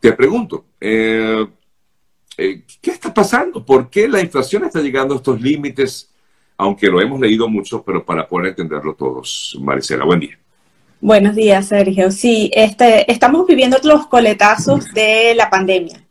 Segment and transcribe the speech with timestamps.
[0.00, 1.46] te pregunto, eh,
[2.36, 3.64] eh, ¿qué está pasando?
[3.64, 6.10] ¿Por qué la inflación está llegando a estos límites?
[6.58, 9.56] Aunque lo hemos leído mucho, pero para poder entenderlo todos.
[9.60, 10.38] Maricela, buen día.
[11.00, 12.10] Buenos días, Sergio.
[12.10, 16.02] Sí, este, estamos viviendo los coletazos de la pandemia.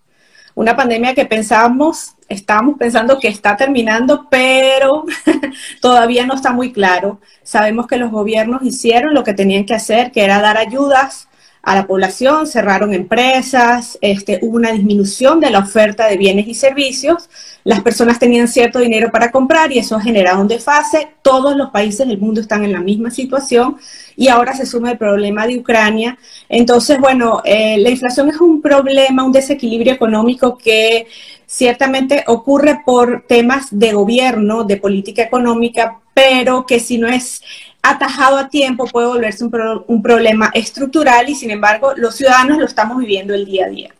[0.54, 5.06] Una pandemia que pensábamos, estábamos pensando que está terminando, pero
[5.82, 7.20] todavía no está muy claro.
[7.44, 11.28] Sabemos que los gobiernos hicieron lo que tenían que hacer, que era dar ayudas
[11.66, 16.54] a la población, cerraron empresas, este, hubo una disminución de la oferta de bienes y
[16.54, 17.28] servicios,
[17.64, 21.08] las personas tenían cierto dinero para comprar y eso ha generado un desfase.
[21.24, 23.78] Todos los países del mundo están en la misma situación
[24.16, 26.20] y ahora se suma el problema de Ucrania.
[26.48, 31.08] Entonces, bueno, eh, la inflación es un problema, un desequilibrio económico que
[31.48, 37.42] ciertamente ocurre por temas de gobierno, de política económica, pero que si no es
[37.90, 42.98] atajado a tiempo puede volverse un, problema estructural y sin embargo los ciudadanos lo estamos
[42.98, 43.96] viviendo el día a día.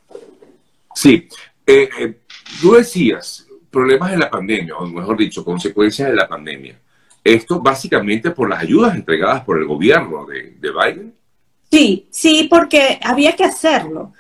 [0.94, 1.28] Sí,
[1.66, 2.20] eh, eh,
[2.62, 6.80] tú decías problemas de la pandemia, o mejor dicho, consecuencias de la pandemia.
[7.22, 11.14] Esto básicamente por las ayudas entregadas por el gobierno de, Biden.
[11.70, 14.14] Sí, sí, porque había que hacerlo.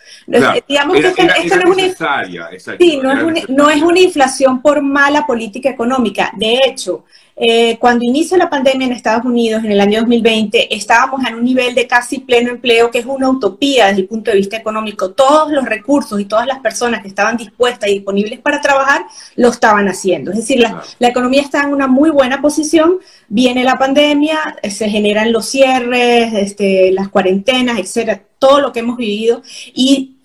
[0.67, 2.99] Digamos que esto, no, es una, sí,
[3.47, 6.31] no es una inflación por mala política económica.
[6.35, 7.05] De hecho,
[7.37, 11.43] eh, cuando inició la pandemia en Estados Unidos en el año 2020, estábamos en un
[11.43, 15.11] nivel de casi pleno empleo, que es una utopía desde el punto de vista económico.
[15.11, 19.05] Todos los recursos y todas las personas que estaban dispuestas y disponibles para trabajar
[19.35, 20.31] lo estaban haciendo.
[20.31, 22.99] Es decir, la, economía está en una muy buena posición.
[23.27, 28.79] Viene la pandemia, eh, se generan los cierres, este, las cuarentenas, etcétera, todo lo que
[28.79, 29.41] hemos vivido
[29.73, 30.15] y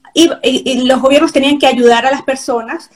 [0.84, 2.91] los gobiernos tenían que ayudar a las personas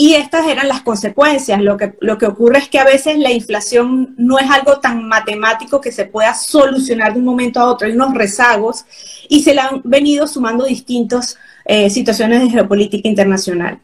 [0.00, 1.60] y estas eran las consecuencias.
[1.60, 5.08] Lo que, lo que ocurre es que a veces la inflación no es algo tan
[5.08, 7.88] matemático que se pueda solucionar de un momento a otro.
[7.88, 8.84] Hay unos rezagos
[9.28, 13.80] y se le han venido sumando distintas eh, situaciones de geopolítica internacional.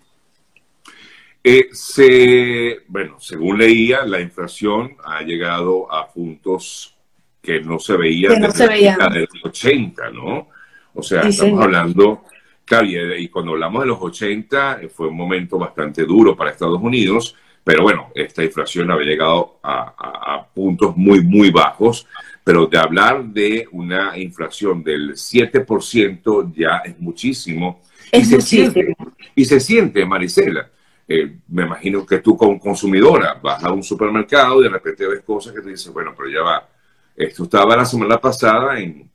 [1.43, 6.95] Eh, se, bueno, según leía, la inflación ha llegado a puntos
[7.43, 10.47] que no se veían desde la década 80, ¿no?
[10.95, 12.23] O sea, estamos hablando
[12.65, 16.81] Claro, y, cuando hablamos de los 80 eh, fue un momento bastante duro para Estados
[16.81, 22.07] Unidos, pero bueno, esta inflación había llegado a, puntos muy, muy bajos,
[22.45, 27.81] pero de hablar de una inflación del 7% ya es muchísimo.
[28.13, 28.95] y, se siente,
[29.35, 30.71] y se siente, Marisela.
[31.07, 35.23] Eh, me imagino que tú como consumidora vas a un supermercado y de repente ves
[35.23, 36.69] cosas que te dices, bueno, pero ya va,
[37.17, 39.11] esto estaba la semana pasada en,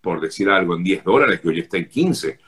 [0.00, 2.38] por decir algo, en 10 dólares, que hoy está en 15.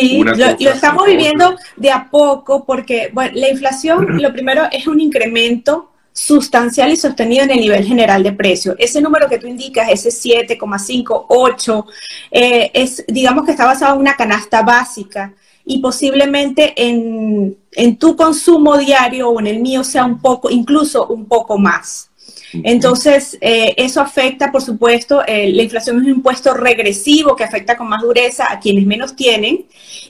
[0.00, 5.00] Sí, lo, estamos viviendo de a poco porque bueno, la inflación, lo primero es un
[5.00, 8.74] incremento sustancial y sostenido en el nivel general de precio.
[8.78, 11.86] Ese número que tú indicas, ese 7,5, 8,
[12.30, 15.32] eh, es, digamos que está basado en una canasta básica
[15.64, 21.06] y posiblemente en, en tu consumo diario o en el mío sea un poco, incluso
[21.06, 22.10] un poco más.
[22.62, 27.76] Entonces, eh, eso afecta, por supuesto, eh, la inflación es un impuesto regresivo que afecta
[27.76, 29.66] con más dureza a quienes menos tienen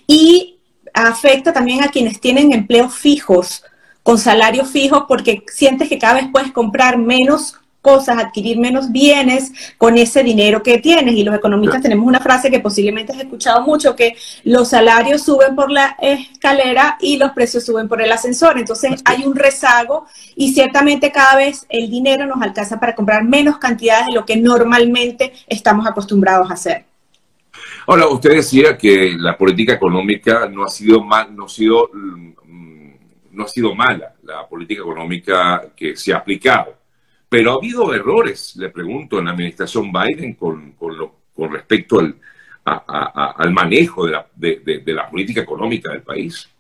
[0.06, 0.59] y
[0.93, 3.65] afecta también a quienes tienen empleos fijos,
[4.03, 7.54] con salarios fijos, porque sientes que cada vez puedes comprar menos
[7.84, 11.15] cosas, adquirir menos bienes con ese dinero que tienes.
[11.15, 15.55] Y los economistas tenemos una frase que posiblemente has escuchado mucho, que los salarios suben
[15.55, 18.59] por la escalera y los precios suben por el ascensor.
[18.59, 23.59] Entonces hay un rezago y ciertamente cada vez el dinero nos alcanza para comprar menos
[23.59, 26.87] cantidades de lo que normalmente estamos acostumbrados a hacer.
[27.87, 32.33] Ahora, usted decía que la política económica no ha sido mal, no ha sido, mm,
[33.33, 36.84] no ha sido mala, la política económica que se ha aplicado
[37.29, 41.99] pero ha habido errores, le pregunto, en la administración Biden con, con, lo, con respecto
[41.99, 42.17] al,
[42.65, 46.53] al manejo de la, de la política económica del país.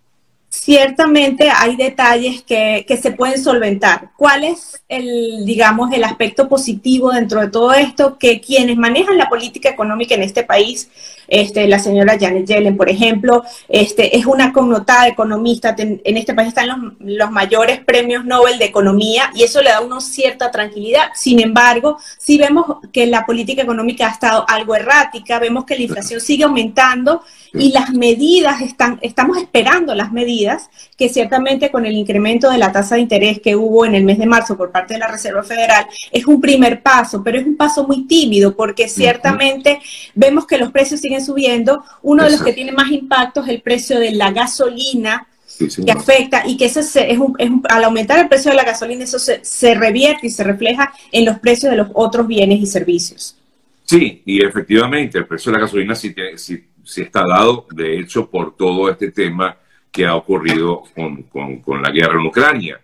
[0.64, 4.12] Ciertamente hay detalles que, que, se pueden solventar.
[4.16, 8.16] ¿Cuál es el, digamos, el aspecto positivo dentro de todo esto?
[8.16, 10.88] Que quienes manejan la política económica en este país
[11.28, 15.74] este, la señora Janet Yellen, por ejemplo, este, es una connotada economista.
[15.78, 19.80] En este país están los, mayores premios Nobel de Economía y eso le da a
[19.80, 21.08] uno cierta tranquilidad.
[21.14, 25.82] Sin embargo, si vemos que la política económica ha estado algo errática, vemos que la
[25.82, 27.22] inflación sigue aumentando
[27.52, 30.53] y las medidas están, estamos esperando las medidas
[30.96, 34.18] que ciertamente con el incremento de la tasa de interés que hubo en el mes
[34.18, 37.56] de marzo por parte de la Reserva Federal es un primer paso, pero es un
[37.56, 39.80] paso muy tímido porque ciertamente
[40.14, 41.84] vemos que los precios siguen subiendo.
[42.02, 45.26] Uno de los que tiene más impacto es el precio de la gasolina,
[45.58, 49.74] que afecta y que eso es al aumentar el precio de la gasolina, eso se,
[49.74, 53.36] revierte y se refleja en los precios de los otros bienes y servicios.
[53.84, 58.56] Sí, y efectivamente, el precio de la gasolina, si, sí está dado, de hecho, por
[58.56, 59.56] todo este tema
[59.94, 62.80] que ha ocurrido con, la guerra en Ucrania.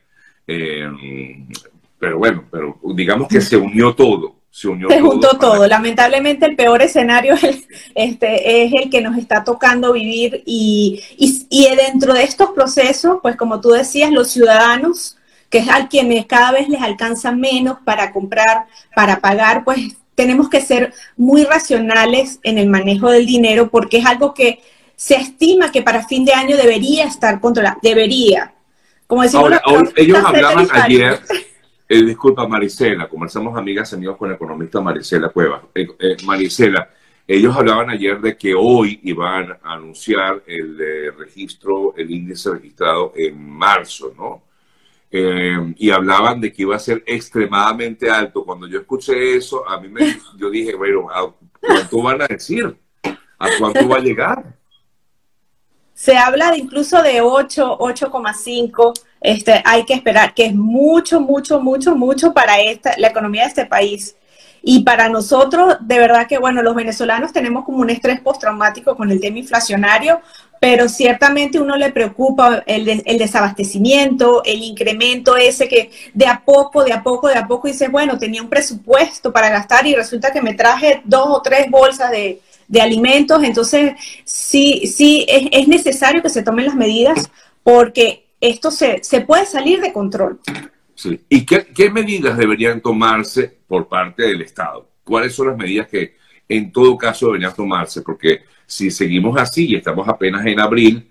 [0.47, 0.89] Eh,
[1.99, 4.37] pero bueno, pero digamos que se unió todo.
[4.49, 5.67] Se, unió se juntó todo.
[5.67, 7.67] Lamentablemente el peor escenario es,
[7.97, 13.35] este, es el que nos está tocando vivir y, y, dentro de estos procesos, pues
[13.35, 15.19] como tú decías, los ciudadanos,
[15.49, 20.49] que es al quienes cada vez les alcanza menos para comprar, para pagar, pues tenemos
[20.49, 24.61] que ser muy racionales en el manejo del dinero porque es algo que
[25.01, 28.53] se estima que para fin de año debería estar controlado, debería.
[29.07, 29.51] Como decimos,
[29.97, 31.19] ellos hablaban ayer,
[31.89, 35.63] eh, disculpa Marisela, conversamos amigas, amigos con el economista Marisela Cuevas.
[35.75, 36.91] Eh, eh, Marisela,
[37.27, 40.77] ellos hablaban ayer de que hoy iban a anunciar el
[41.17, 44.43] registro, el índice registrado en marzo, ¿no?
[45.13, 48.45] y hablaban de que iba a ser extremadamente alto.
[48.45, 52.77] Cuando yo escuché eso, a mí me, yo dije, bueno, ¿a cuánto van a decir?
[53.39, 54.60] ¿A cuánto va a llegar?
[56.01, 58.95] Se habla de incluso de 8, 8,5.
[59.21, 63.49] Este, hay que esperar, que es mucho, mucho, mucho, mucho para esta, la economía de
[63.49, 64.17] este país.
[64.63, 69.11] Y para nosotros, de verdad que, bueno, los venezolanos tenemos como un estrés postraumático con
[69.11, 70.23] el tema inflacionario,
[70.59, 76.83] pero ciertamente uno le preocupa el, el, desabastecimiento, el incremento ese que de a poco,
[76.83, 80.33] de a poco, de a poco dice, bueno, tenía un presupuesto para gastar y resulta
[80.33, 83.43] que me traje dos o tres bolsas de, de alimentos.
[83.43, 83.95] Entonces,
[84.25, 87.31] sí, sí, es, necesario que se tomen las medidas
[87.63, 90.41] porque esto se, puede salir de control.
[90.95, 91.21] Sí.
[91.29, 94.89] ¿Y qué, medidas deberían tomarse por parte del Estado?
[95.03, 96.17] ¿Cuáles son las medidas que
[96.49, 98.03] en todo caso deberían tomarse?
[98.03, 101.11] Porque si seguimos así y estamos apenas en abril,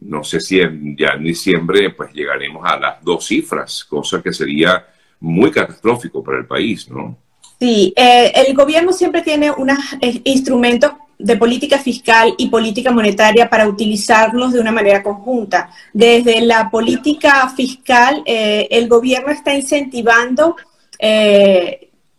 [0.00, 0.58] no sé si
[0.98, 4.84] ya en diciembre pues llegaremos a las dos cifras, cosa que sería
[5.20, 7.16] muy catastrófico para el país, ¿no?
[7.58, 13.48] Sí, eh, el gobierno siempre tiene unos eh, instrumentos de política fiscal y política monetaria
[13.48, 15.70] para utilizarlos de una manera conjunta.
[15.94, 20.56] Desde la política fiscal, eh, el gobierno está incentivando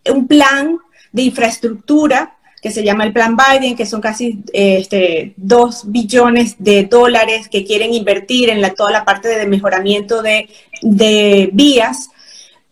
[0.10, 0.78] un plan
[1.12, 6.84] de infraestructura que se llama el Plan Biden, que son casi este, dos billones de
[6.86, 12.10] dólares que quieren invertir en la, toda la parte de mejoramiento de vías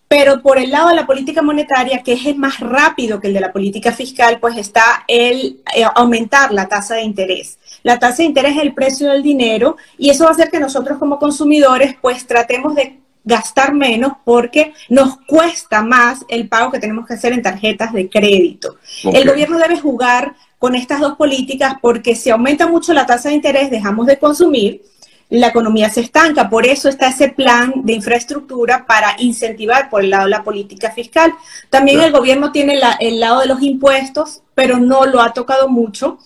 [0.07, 3.39] pero por el lado de la política monetaria, que es más rápido que el de
[3.39, 7.57] la política fiscal, pues está el eh, aumentar la tasa de interés.
[7.83, 10.59] La tasa de interés es el precio del dinero y eso va a hacer que
[10.59, 16.79] nosotros como consumidores pues tratemos de gastar menos porque nos cuesta más el pago que
[16.79, 18.77] tenemos que hacer en tarjetas de crédito.
[19.11, 23.35] El gobierno debe jugar con estas dos políticas porque si aumenta mucho la tasa de
[23.35, 24.83] interés dejamos de consumir
[25.29, 26.49] la economía se estanca.
[26.49, 30.91] Por eso está ese plan de infraestructura para incentivar por el lado de la política
[30.91, 31.33] fiscal.
[31.69, 36.19] También el gobierno tiene el lado de los impuestos, pero no lo ha tocado mucho.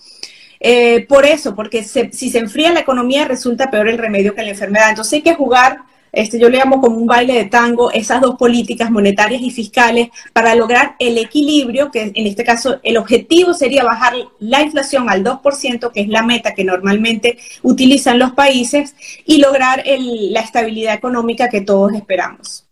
[0.62, 4.50] Eh, por eso, porque si se enfría la economía resulta peor el remedio que la
[4.50, 4.90] enfermedad.
[4.90, 8.36] Entonces hay que jugar este, yo le llamo como un baile de tango, esas dos
[8.36, 13.84] políticas monetarias y fiscales para lograr el equilibrio, que en este caso el objetivo sería
[13.84, 18.94] bajar la inflación al 2%, que es la meta que normalmente utilizan los países,
[19.26, 22.66] y lograr la estabilidad económica que todos esperamos.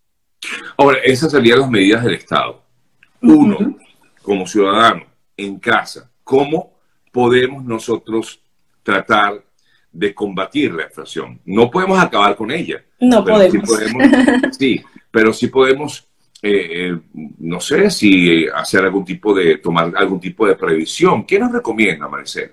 [0.76, 2.62] Ahora, esas serían las medidas del Estado.
[3.22, 3.76] Uno,
[4.22, 5.04] como ciudadano,
[5.36, 6.72] en casa, ¿cómo
[7.12, 8.40] podemos nosotros
[8.82, 9.42] tratar
[9.98, 11.40] de combatir la inflación.
[11.44, 12.82] No podemos acabar con ella.
[13.00, 13.68] No podemos.
[14.58, 16.06] Sí, pero sí podemos,
[16.42, 16.98] eh, eh,
[17.38, 21.24] no sé, si hacer algún tipo de, tomar algún tipo de previsión.
[21.24, 22.52] ¿Qué nos recomienda, Maricela?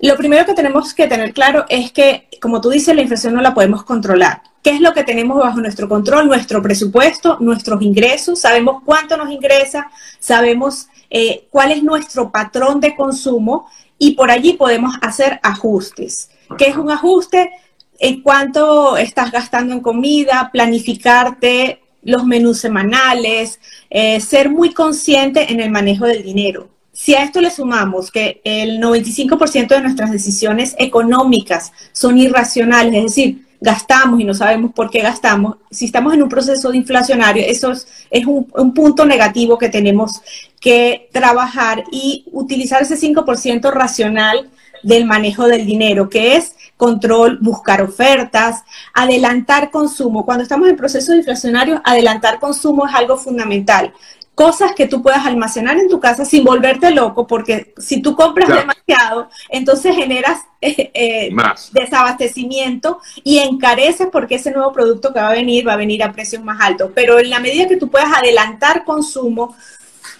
[0.00, 3.40] Lo primero que tenemos que tener claro es que, como tú dices, la inflación no
[3.40, 4.42] la podemos controlar.
[4.60, 6.26] ¿Qué es lo que tenemos bajo nuestro control?
[6.26, 12.96] Nuestro presupuesto, nuestros ingresos, sabemos cuánto nos ingresa, sabemos eh, cuál es nuestro patrón de
[12.96, 13.68] consumo
[14.02, 16.28] y por allí podemos hacer ajustes.
[16.58, 17.52] ¿Qué es un ajuste?
[18.00, 25.60] En cuánto estás gastando en comida, planificarte los menús semanales, eh, ser muy consciente en
[25.60, 26.68] el manejo del dinero.
[26.92, 33.04] Si a esto le sumamos que el 95% de nuestras decisiones económicas son irracionales, es
[33.04, 37.44] decir, gastamos y no sabemos por qué gastamos, si estamos en un proceso de inflacionario,
[37.46, 37.72] eso
[38.10, 40.20] es, un, un, punto negativo que tenemos
[40.60, 44.50] que trabajar y utilizar ese 5% racional
[44.82, 50.26] del manejo del dinero, que es control, buscar ofertas, adelantar consumo.
[50.26, 53.92] Cuando estamos en proceso inflacionario, adelantar consumo es algo fundamental
[54.34, 58.48] cosas que tú puedas almacenar en tu casa sin volverte loco, porque si tú compras
[58.48, 61.30] demasiado, entonces generas eh, eh,
[61.72, 66.12] desabastecimiento y encareces porque ese nuevo producto que va a venir va a venir a
[66.12, 66.90] precios más altos.
[66.94, 69.54] Pero en la medida que tú puedas adelantar consumo,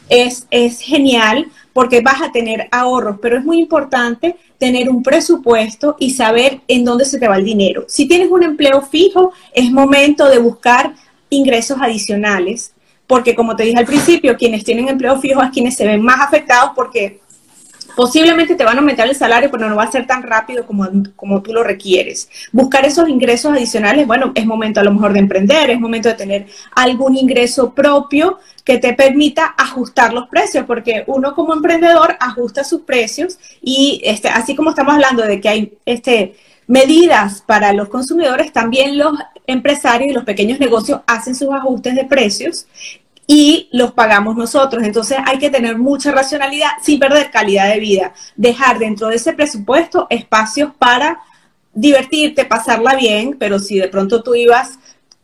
[0.09, 5.97] es, es genial porque vas a tener ahorros, pero es muy importante tener un presupuesto
[5.99, 7.85] y saber en dónde se te va el dinero.
[7.89, 10.95] Si tienes un empleo fijo, es momento de buscar
[11.31, 12.75] ingresos adicionales,
[13.07, 16.21] porque como te dije al principio, quienes tienen empleo fijo es quienes se ven más
[16.21, 17.21] afectados porque
[17.95, 20.89] Posiblemente te van a aumentar el salario, pero no va a ser tan rápido como,
[21.15, 22.29] como tú lo requieres.
[22.51, 26.15] Buscar esos ingresos adicionales, bueno, es momento a lo mejor de emprender, es momento de
[26.15, 32.65] tener algún ingreso propio que te permita ajustar los precios, porque uno como emprendedor ajusta
[32.65, 37.89] sus precios y este, así como estamos hablando de que hay este, medidas para los
[37.89, 39.13] consumidores, también los
[39.47, 42.67] empresarios y los pequeños negocios hacen sus ajustes de precios
[43.27, 44.83] y los pagamos nosotros.
[44.83, 48.13] Entonces hay que tener mucha racionalidad sin perder calidad de vida.
[48.37, 51.21] Dejar dentro de ese presupuesto espacios para
[51.75, 54.79] divertirte, pasarla bien, pero si de pronto tú ibas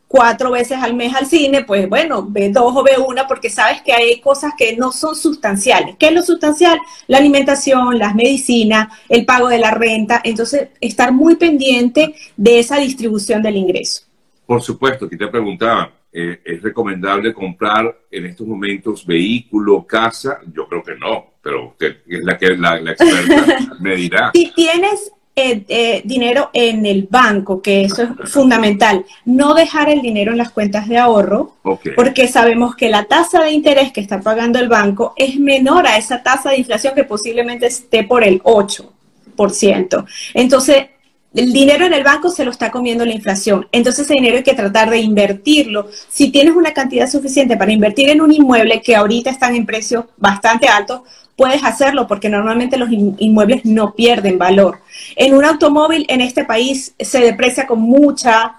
[0.08, 3.82] cuatro veces al mes al cine, pues bueno, ve dos o ve una porque sabes
[3.82, 5.96] que hay cosas que no son sustanciales.
[5.98, 6.78] ¿Qué es lo sustancial?
[7.06, 10.20] La alimentación, las medicinas, el pago de la renta.
[10.24, 14.07] Entonces, estar muy pendiente de esa distribución del ingreso.
[14.48, 20.40] Por supuesto, aquí te preguntaba, eh, ¿es recomendable comprar en estos momentos vehículo, casa?
[20.54, 23.44] Yo creo que no, pero usted es la que la, experta
[23.80, 24.30] me dirá.
[24.32, 30.00] Si tienes eh, eh, dinero en el banco, que eso es fundamental, no dejar el
[30.00, 31.56] dinero en las cuentas de ahorro,
[31.94, 35.98] porque sabemos que la tasa de interés que está pagando el banco es menor a
[35.98, 40.06] esa tasa de inflación que posiblemente esté por el 8%.
[40.32, 40.86] Entonces,
[41.34, 43.66] el dinero en el banco se lo está comiendo la inflación.
[43.70, 45.88] Entonces ese dinero hay que tratar de invertirlo.
[46.08, 50.06] Si tienes una cantidad suficiente para invertir en un inmueble que ahorita están en precios
[50.16, 51.02] bastante altos,
[51.36, 54.80] puedes hacerlo porque normalmente los inmuebles no pierden valor.
[55.16, 58.56] En un automóvil en este país se deprecia con mucha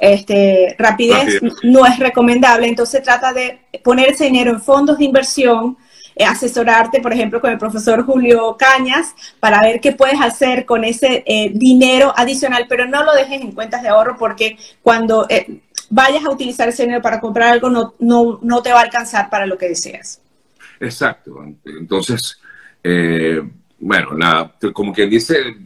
[0.00, 2.68] este, rapidez, no es recomendable.
[2.68, 5.76] Entonces trata de poner ese dinero en fondos de inversión
[6.26, 11.22] asesorarte, por ejemplo, con el profesor Julio Cañas para ver qué puedes hacer con ese
[11.26, 16.24] eh, dinero adicional, pero no lo dejes en cuentas de ahorro porque cuando eh, vayas
[16.24, 19.46] a utilizar ese dinero para comprar algo no, no, no, te va a alcanzar para
[19.46, 20.20] lo que deseas.
[20.80, 21.44] Exacto.
[21.64, 22.40] Entonces,
[23.78, 24.10] bueno,
[24.72, 25.56] como quien dice,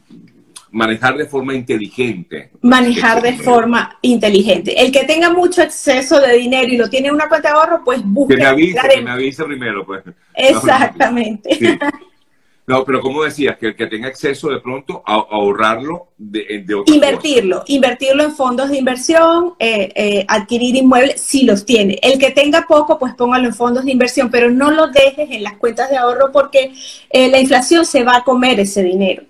[0.76, 2.50] manejar de forma inteligente.
[2.60, 4.78] Manejar de forma inteligente.
[4.78, 7.82] El que tenga mucho exceso de dinero y lo tiene en una cuenta de ahorro,
[7.82, 8.34] pues busque.
[8.34, 10.04] Que me avise, que me avise primero, pues.
[10.34, 11.78] Exactamente.
[12.68, 16.82] No, pero como decías, que el que tenga exceso de pronto, a, ahorrarlo de, de
[16.86, 21.96] Invertirlo, invertirlo en fondos de inversión, eh, eh, adquirir inmuebles, si los tiene.
[22.02, 25.44] El que tenga poco, pues póngalo en fondos de inversión, pero no lo dejes en
[25.44, 26.72] las cuentas de ahorro porque
[27.08, 29.22] eh, la inflación se va a comer ese dinero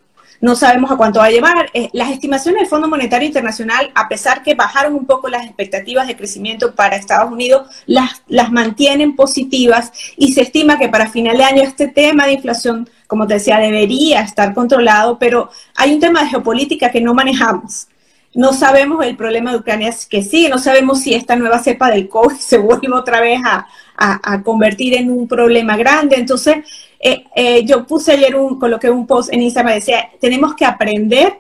[0.47, 1.71] no sabemos a cuánto va a llevar.
[1.75, 6.07] Eh, las estimaciones del Fondo Monetario Internacional, a pesar que bajaron un poco las expectativas
[6.07, 11.37] de crecimiento para Estados Unidos, las, las mantienen positivas y se estima que para final
[11.37, 15.99] de año este tema de inflación, como te decía, debería estar controlado, pero hay un
[15.99, 17.89] tema de geopolítica que no manejamos.
[18.33, 22.09] No sabemos el problema de Ucrania que sigue, no sabemos si esta nueva cepa del
[22.09, 26.15] COVID se vuelve otra vez a, a convertir en un problema grande.
[26.15, 26.59] Entonces,
[27.01, 31.35] eh, eh, yo puse ayer un, coloqué un post en Instagram, decía, tenemos que aprender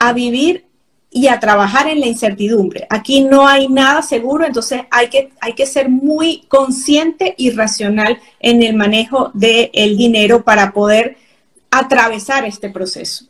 [0.00, 0.66] a vivir
[1.10, 2.86] y a trabajar en la incertidumbre.
[2.90, 8.18] Aquí no hay nada seguro, entonces hay que, hay que ser muy consciente y racional
[8.40, 11.16] en el manejo del dinero para poder
[11.70, 13.26] atravesar este proceso.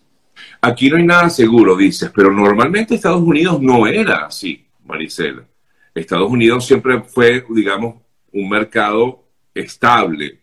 [0.60, 5.44] Aquí no hay nada seguro, dices, pero normalmente Estados Unidos no era así, Maricela.
[5.94, 7.96] Estados Unidos siempre fue, digamos,
[8.32, 10.40] un mercado estable,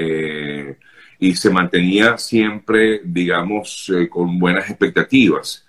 [0.00, 0.76] eh,
[1.18, 5.66] y se mantenía siempre, digamos, eh, con buenas expectativas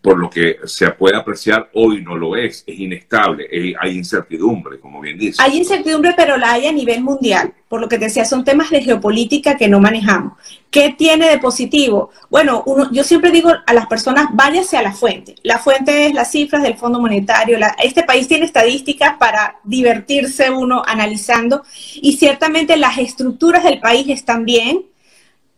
[0.00, 3.48] por lo que se puede apreciar, hoy no lo es, es inestable,
[3.80, 5.42] hay incertidumbre, como bien dice.
[5.42, 8.70] Hay incertidumbre, pero la hay a nivel mundial, por lo que te decía, son temas
[8.70, 10.34] de geopolítica que no manejamos.
[10.70, 12.10] ¿Qué tiene de positivo?
[12.30, 15.34] Bueno, uno, yo siempre digo a las personas, váyase a la fuente.
[15.42, 17.58] La fuente es las cifras del Fondo Monetario.
[17.82, 21.62] este país tiene estadísticas para divertirse uno analizando
[21.94, 24.84] y ciertamente las estructuras del país están bien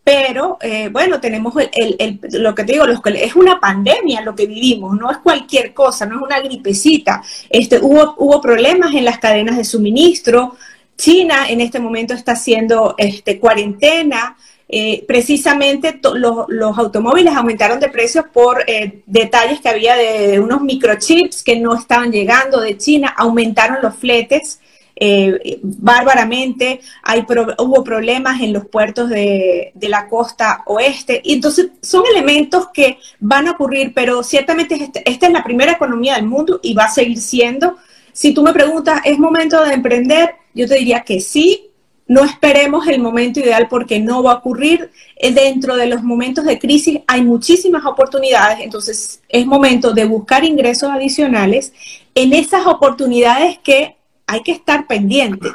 [0.02, 5.10] pero eh, bueno, tenemos lo que te digo, es una pandemia lo que vivimos, no
[5.10, 7.22] es cualquier cosa, no es una gripecita.
[7.48, 10.56] Este, hubo, hubo problemas en las cadenas de suministro,
[10.96, 14.36] China en este momento está haciendo este, cuarentena,
[14.72, 21.42] eh, precisamente los, automóviles aumentaron de precios por eh, detalles que había de, unos microchips
[21.42, 24.59] que no estaban llegando de China, aumentaron los fletes
[25.02, 27.24] eh, bárbaramente, hay
[27.58, 33.48] hubo problemas en los puertos de, la costa oeste, y entonces son elementos que van
[33.48, 36.90] a ocurrir, pero ciertamente este, esta es la primera economía del mundo y va a
[36.90, 37.78] seguir siendo.
[38.12, 40.34] Si tú me preguntas, ¿es momento de emprender?
[40.54, 41.70] Yo te diría que sí,
[42.06, 44.90] no esperemos el momento ideal porque no va a ocurrir.
[45.16, 50.44] Eh, dentro de los momentos de crisis hay muchísimas oportunidades, entonces es momento de buscar
[50.44, 51.72] ingresos adicionales
[52.14, 53.96] en esas oportunidades que
[54.30, 55.48] hay que estar pendiente.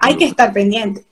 [0.00, 1.04] hay que estar pendiente.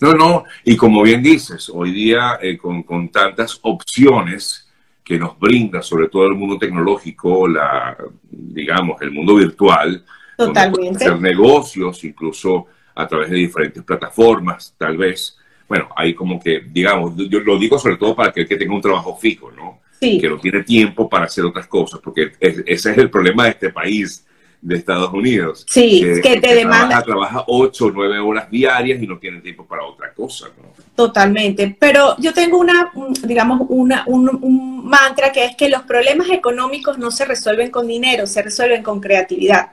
[0.00, 4.68] No, no, y como bien dices, hoy día eh, con, con, tantas opciones
[5.02, 7.96] que nos brinda, sobre todo el mundo tecnológico, la,
[8.30, 10.04] digamos, el mundo virtual,
[10.36, 11.04] Totalmente.
[11.04, 15.36] hacer negocios, incluso a través de diferentes plataformas, tal vez.
[15.66, 18.80] Bueno, hay como que, digamos, yo lo digo sobre todo para aquel que tenga un
[18.80, 19.80] trabajo fijo, ¿no?
[20.00, 20.20] Sí.
[20.20, 23.70] Que no tiene tiempo para hacer otras cosas, porque ese es el problema de este
[23.70, 24.24] país,
[24.60, 25.64] de Estados Unidos.
[25.68, 27.02] Sí, que, te demanda.
[27.02, 30.68] Trabaja, ocho o nueve horas diarias y no tiene tiempo para otra cosa, ¿no?
[30.94, 31.76] Totalmente.
[31.78, 32.92] Pero yo tengo una,
[33.24, 38.26] digamos, una, un mantra que es que los problemas económicos no se resuelven con dinero,
[38.26, 39.70] se resuelven con creatividad.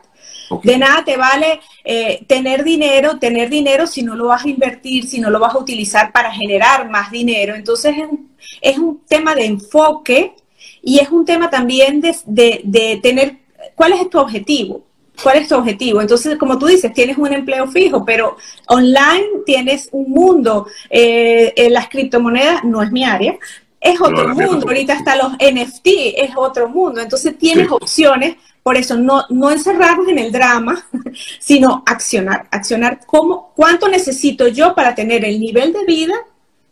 [0.64, 5.08] De nada te vale eh, tener dinero, tener dinero si no lo vas a invertir,
[5.08, 7.56] si no lo vas a utilizar para generar más dinero.
[7.56, 8.30] Entonces es un,
[8.62, 10.36] es un tema de enfoque
[10.84, 13.38] y es un tema también de, de, tener,
[13.76, 14.84] ¿cuál es tu objetivo?
[15.22, 16.02] ¿Cuál es tu objetivo?
[16.02, 20.68] Entonces, como tú dices, tienes un empleo fijo, pero online tienes un mundo.
[20.90, 23.38] Eh, en las criptomonedas no es mi área,
[23.80, 24.68] es otro mundo.
[24.68, 27.02] Ahorita hasta los NFT es otro mundo.
[27.02, 30.84] Entonces tienes opciones por eso, no, no encerrarnos en el drama,
[31.40, 36.16] sino accionar, accionar cómo, cuánto necesito yo para tener el nivel de vida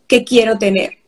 [0.08, 0.98] que quiero tener.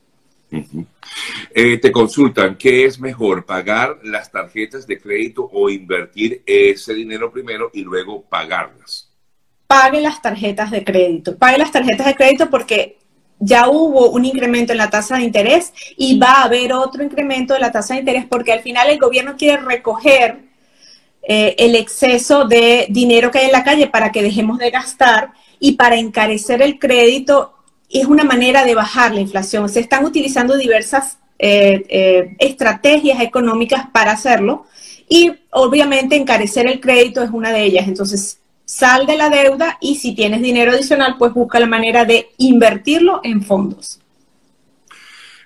[1.54, 7.32] Eh, te consultan, ¿qué es mejor, pagar las tarjetas de crédito o invertir ese dinero
[7.32, 9.10] primero y luego pagarlas?
[9.66, 12.98] Pague las tarjetas de crédito, pague las tarjetas de crédito porque
[13.38, 17.54] ya hubo un incremento en la tasa de interés y va a haber otro incremento
[17.54, 20.38] de la tasa de interés porque al final el gobierno quiere recoger
[21.22, 25.32] eh, el exceso de dinero que hay en la calle para que dejemos de gastar
[25.58, 27.55] y para encarecer el crédito
[27.90, 29.68] es una manera de bajar la inflación.
[29.68, 34.66] Se están utilizando diversas eh, eh, estrategias económicas para hacerlo
[35.08, 37.86] y obviamente encarecer el crédito es una de ellas.
[37.86, 42.30] Entonces, sal de la deuda y si tienes dinero adicional, pues busca la manera de
[42.38, 44.00] invertirlo en fondos.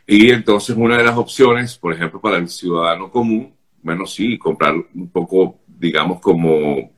[0.06, 4.74] Y entonces una de las opciones, por ejemplo, para el ciudadano común, bueno, sí, comprar
[4.74, 6.90] un poco digamos, como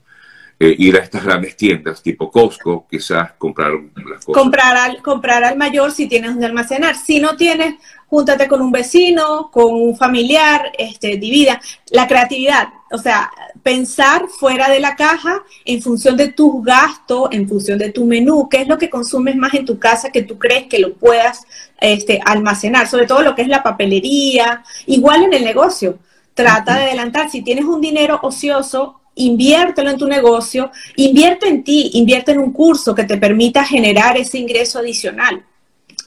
[0.64, 4.42] eh, ir a estas grandes tiendas tipo Costco, quizás comprar las cosas.
[4.42, 6.94] Comprar al, comprar al mayor si tienes donde almacenar.
[6.94, 7.74] Si no tienes,
[8.06, 11.60] júntate con un vecino, con un familiar, este, divida.
[11.90, 13.28] La creatividad, o sea,
[13.64, 18.48] pensar fuera de la caja en función de tus gastos, en función de tu menú,
[18.48, 21.42] qué es lo que consumes más en tu casa que tú crees que lo puedas
[21.80, 25.98] este, almacenar, sobre todo lo que es la papelería, igual en el negocio
[26.34, 27.30] Trata de adelantar.
[27.30, 32.52] Si tienes un dinero ocioso, inviértelo en tu negocio, invierte en ti, invierte en un
[32.52, 35.44] curso que te permita generar ese ingreso adicional.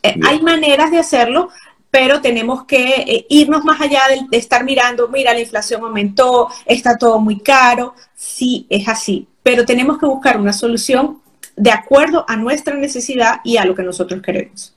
[0.02, 1.50] Eh, hay maneras de hacerlo,
[1.92, 6.98] pero tenemos que eh, irnos más allá de, estar mirando, mira, la inflación aumentó, está
[6.98, 7.96] todo muy caro.
[8.16, 11.22] Sí, es así, pero tenemos que buscar una solución
[11.56, 14.76] de acuerdo a nuestra necesidad y a lo que nosotros queremos.